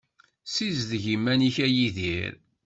[0.47, 2.33] Ssizdeg iman-ik a Yidir.